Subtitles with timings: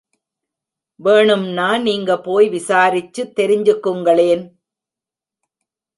[0.99, 4.43] வேணும்னா நீங்க போய் விசாரிச்சு தெரிஞ்சுக்குங்களேன்.